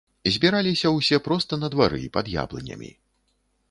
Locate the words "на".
1.63-1.71